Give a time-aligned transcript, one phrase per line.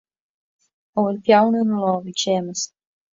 [0.95, 2.61] An bhfuil peann ina lámh ag Séamus